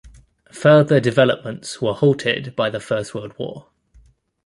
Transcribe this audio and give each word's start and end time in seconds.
Further 0.51 0.99
developments 0.99 1.79
were 1.79 1.93
halted 1.93 2.55
by 2.55 2.71
the 2.71 2.79
First 2.79 3.13
World 3.13 3.37
War. 3.37 3.67